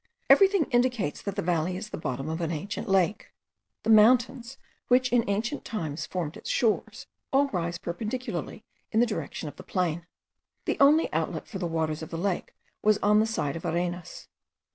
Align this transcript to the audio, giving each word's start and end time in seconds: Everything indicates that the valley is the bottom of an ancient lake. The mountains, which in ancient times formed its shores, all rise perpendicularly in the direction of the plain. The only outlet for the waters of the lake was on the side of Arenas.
Everything 0.31 0.65
indicates 0.71 1.21
that 1.21 1.35
the 1.35 1.43
valley 1.43 1.77
is 1.77 1.91
the 1.91 1.95
bottom 1.99 2.27
of 2.27 2.41
an 2.41 2.49
ancient 2.49 2.89
lake. 2.89 3.31
The 3.83 3.91
mountains, 3.91 4.57
which 4.87 5.13
in 5.13 5.23
ancient 5.29 5.63
times 5.63 6.07
formed 6.07 6.35
its 6.35 6.49
shores, 6.49 7.05
all 7.31 7.49
rise 7.49 7.77
perpendicularly 7.77 8.63
in 8.91 8.99
the 8.99 9.05
direction 9.05 9.47
of 9.47 9.57
the 9.57 9.63
plain. 9.63 10.07
The 10.65 10.79
only 10.79 11.13
outlet 11.13 11.47
for 11.47 11.59
the 11.59 11.67
waters 11.67 12.01
of 12.01 12.09
the 12.09 12.17
lake 12.17 12.55
was 12.81 12.97
on 13.03 13.19
the 13.19 13.27
side 13.27 13.55
of 13.55 13.63
Arenas. 13.63 14.27